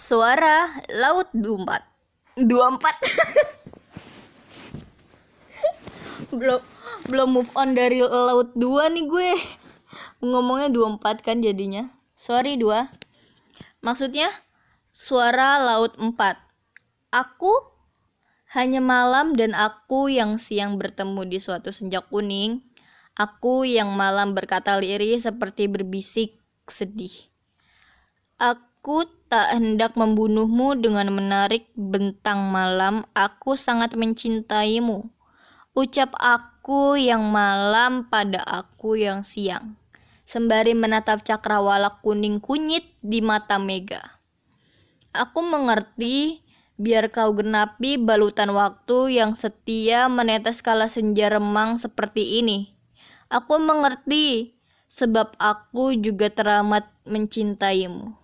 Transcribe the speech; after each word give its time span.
Suara 0.00 0.80
laut 0.88 1.28
24 1.36 2.40
24 2.40 2.40
Belum 6.40 6.56
belum 7.12 7.28
move 7.28 7.52
on 7.52 7.76
dari 7.76 8.00
laut 8.00 8.56
2 8.56 8.96
nih 8.96 9.04
gue. 9.04 9.36
Ngomongnya 10.24 10.72
24 10.72 11.20
kan 11.20 11.44
jadinya. 11.44 11.92
Sorry 12.16 12.56
2 12.56 12.88
Maksudnya 13.84 14.32
suara 14.88 15.60
laut 15.60 15.92
4 16.00 16.16
Aku 17.12 17.52
hanya 18.56 18.80
malam 18.80 19.36
dan 19.36 19.52
aku 19.52 20.08
yang 20.08 20.40
siang 20.40 20.80
bertemu 20.80 21.28
di 21.28 21.44
suatu 21.44 21.76
senja 21.76 22.00
kuning. 22.00 22.64
Aku 23.20 23.68
yang 23.68 23.92
malam 24.00 24.32
berkata 24.32 24.80
lirih 24.80 25.20
seperti 25.20 25.68
berbisik 25.68 26.40
sedih. 26.64 27.12
Aku 28.40 28.69
tak 29.30 29.54
hendak 29.54 29.94
membunuhmu 29.94 30.74
dengan 30.74 31.14
menarik 31.14 31.70
bentang 31.78 32.50
malam. 32.50 33.06
Aku 33.14 33.54
sangat 33.54 33.94
mencintaimu. 33.94 35.06
Ucap 35.78 36.10
aku 36.18 36.98
yang 36.98 37.30
malam 37.30 38.10
pada 38.10 38.42
aku 38.42 38.98
yang 38.98 39.22
siang. 39.22 39.78
Sembari 40.26 40.74
menatap 40.74 41.22
cakrawala 41.22 42.02
kuning 42.02 42.42
kunyit 42.42 42.90
di 43.02 43.22
mata 43.22 43.62
Mega. 43.62 44.18
Aku 45.14 45.42
mengerti, 45.42 46.42
biar 46.74 47.10
kau 47.10 47.34
genapi 47.34 47.98
balutan 47.98 48.50
waktu 48.54 49.18
yang 49.18 49.34
setia 49.38 50.10
menetes 50.10 50.62
kala 50.62 50.86
senja 50.86 51.30
remang 51.30 51.78
seperti 51.78 52.42
ini. 52.42 52.74
Aku 53.30 53.58
mengerti, 53.62 54.58
sebab 54.90 55.38
aku 55.38 55.98
juga 55.98 56.30
teramat 56.30 56.86
mencintaimu. 57.06 58.19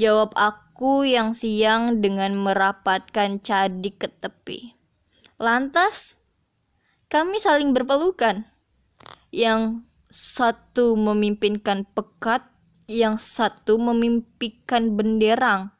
Jawab 0.00 0.32
aku 0.32 1.04
yang 1.04 1.36
siang 1.36 2.00
dengan 2.00 2.32
merapatkan 2.32 3.44
cadik 3.44 4.00
ke 4.00 4.08
tepi. 4.08 4.72
Lantas, 5.36 6.16
kami 7.12 7.36
saling 7.36 7.76
berpelukan. 7.76 8.48
Yang 9.28 9.84
satu 10.08 10.96
memimpinkan 10.96 11.84
pekat, 11.92 12.44
yang 12.88 13.20
satu 13.20 13.76
memimpikan 13.76 14.96
benderang. 14.96 15.72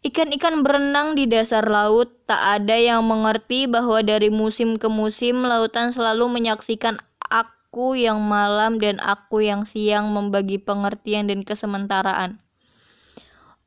Ikan-ikan 0.00 0.62
berenang 0.64 1.12
di 1.18 1.26
dasar 1.26 1.66
laut, 1.66 2.24
tak 2.24 2.40
ada 2.40 2.78
yang 2.78 3.02
mengerti 3.04 3.66
bahwa 3.66 4.00
dari 4.00 4.30
musim 4.30 4.78
ke 4.78 4.86
musim 4.86 5.42
lautan 5.44 5.92
selalu 5.92 6.40
menyaksikan 6.40 7.02
aku 7.28 7.94
yang 7.94 8.22
malam 8.24 8.80
dan 8.80 8.96
aku 9.02 9.44
yang 9.44 9.68
siang 9.68 10.10
membagi 10.10 10.56
pengertian 10.56 11.28
dan 11.28 11.44
kesementaraan. 11.44 12.40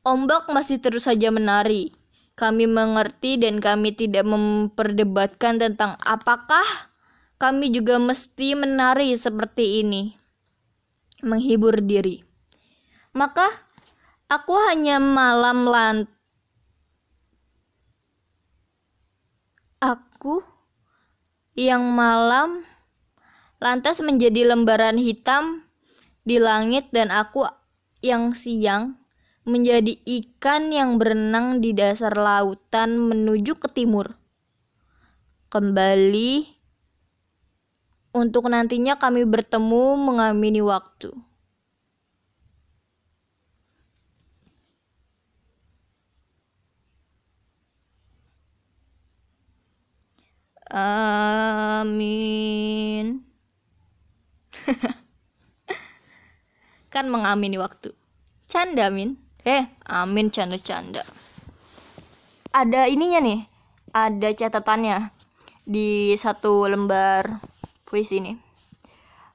Ombak 0.04 0.52
masih 0.52 0.84
terus 0.84 1.08
saja 1.08 1.32
menari. 1.32 1.96
Kami 2.36 2.68
mengerti 2.68 3.40
dan 3.40 3.64
kami 3.64 3.96
tidak 3.96 4.28
memperdebatkan 4.28 5.64
tentang 5.64 5.96
apakah 6.04 6.92
kami 7.40 7.72
juga 7.72 8.04
mesti 8.04 8.52
menari 8.52 9.16
seperti 9.16 9.80
ini. 9.80 10.12
Menghibur 11.24 11.80
diri. 11.80 12.20
Maka 13.16 13.48
aku 14.28 14.60
hanya 14.68 15.00
malam 15.00 15.64
lant 15.72 16.12
Aku 19.84 20.40
yang 21.60 21.84
malam 21.92 22.64
lantas 23.60 24.00
menjadi 24.00 24.48
lembaran 24.52 24.96
hitam 24.96 25.68
di 26.24 26.40
langit 26.40 26.88
dan 26.96 27.12
aku 27.12 27.44
yang 28.00 28.32
siang 28.32 29.03
menjadi 29.44 30.00
ikan 30.00 30.72
yang 30.72 30.96
berenang 30.96 31.60
di 31.60 31.76
dasar 31.76 32.16
lautan 32.16 32.96
menuju 32.96 33.60
ke 33.60 33.68
timur. 33.68 34.16
Kembali 35.52 36.48
untuk 38.16 38.48
nantinya 38.48 38.96
kami 38.96 39.28
bertemu 39.28 40.00
mengamini 40.00 40.64
waktu. 40.64 41.12
Amin. 50.74 51.94
kan 56.94 57.06
mengamini 57.10 57.62
waktu. 57.62 57.94
Canda, 58.50 58.90
Min. 58.90 59.33
Eh, 59.44 59.68
amin 59.92 60.32
canda-canda. 60.32 61.04
Ada 62.56 62.88
ininya 62.88 63.20
nih, 63.20 63.44
ada 63.92 64.32
catatannya 64.32 65.12
di 65.68 66.16
satu 66.16 66.64
lembar 66.64 67.44
puisi 67.84 68.24
ini. 68.24 68.40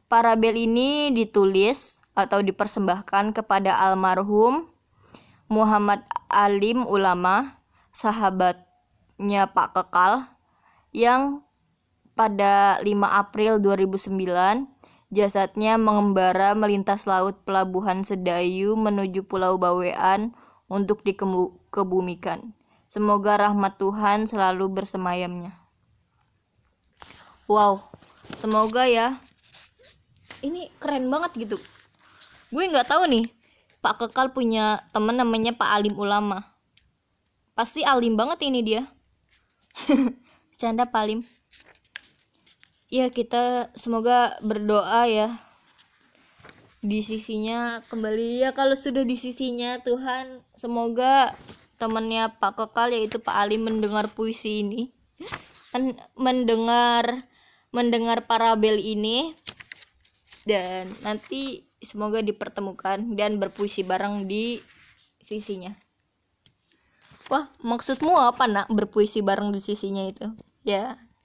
Parabel 0.09 0.57
ini 0.57 1.13
ditulis 1.13 2.01
atau 2.17 2.41
dipersembahkan 2.41 3.37
kepada 3.37 3.77
almarhum 3.77 4.65
Muhammad 5.53 6.01
Alim 6.33 6.89
Ulama, 6.89 7.61
sahabatnya 7.93 9.53
Pak 9.53 9.77
Kekal, 9.77 10.25
yang 10.97 11.45
pada 12.17 12.81
5 12.81 12.89
April 13.13 13.61
2009 13.61 14.78
Jasadnya 15.09 15.81
mengembara 15.81 16.53
melintas 16.53 17.09
laut 17.09 17.41
pelabuhan 17.49 18.05
Sedayu 18.05 18.77
menuju 18.77 19.25
Pulau 19.25 19.57
Bawean 19.57 20.37
untuk 20.69 21.01
dikebumikan. 21.01 22.53
Semoga 22.85 23.41
rahmat 23.41 23.81
Tuhan 23.81 24.29
selalu 24.29 24.69
bersemayamnya. 24.69 25.57
Wow, 27.49 27.89
semoga 28.37 28.85
ya. 28.85 29.17
Ini 30.45 30.69
keren 30.77 31.09
banget 31.09 31.49
gitu. 31.49 31.57
Gue 32.53 32.69
nggak 32.69 32.93
tahu 32.93 33.09
nih, 33.09 33.33
Pak 33.81 34.05
Kekal 34.05 34.37
punya 34.37 34.85
temen 34.93 35.17
namanya 35.17 35.57
Pak 35.57 35.73
Alim 35.73 35.97
Ulama. 35.97 36.53
Pasti 37.57 37.81
alim 37.81 38.13
banget 38.13 38.45
ini 38.45 38.61
dia. 38.61 38.85
Canda 40.61 40.85
Pak 40.85 41.01
Alim 41.01 41.21
ya 42.88 43.12
kita 43.12 43.72
semoga 43.76 44.37
berdoa 44.41 45.04
ya. 45.09 45.28
Di 46.81 47.04
sisinya 47.04 47.84
kembali. 47.88 48.43
Ya 48.43 48.50
kalau 48.56 48.75
sudah 48.75 49.04
di 49.04 49.16
sisinya 49.19 49.81
Tuhan 49.84 50.43
semoga 50.56 51.37
temannya 51.77 52.32
Pak 52.41 52.59
Kekal 52.59 52.97
yaitu 52.97 53.21
Pak 53.21 53.37
Ali 53.37 53.60
mendengar 53.60 54.09
puisi 54.10 54.65
ini. 54.65 54.91
Mendengar 56.16 57.28
mendengar 57.71 58.25
parabel 58.25 58.81
ini. 58.81 59.37
Dan 60.48 60.88
nanti 61.04 61.69
semoga 61.84 62.25
dipertemukan 62.25 63.15
dan 63.15 63.37
berpuisi 63.37 63.84
bareng 63.84 64.25
di 64.25 64.56
sisinya. 65.21 65.77
Wah 67.28 67.53
maksudmu 67.60 68.16
apa 68.16 68.48
nak 68.48 68.72
berpuisi 68.72 69.21
bareng 69.21 69.53
di 69.53 69.60
sisinya 69.60 70.00
itu? 70.09 70.32
Ya 70.65 70.97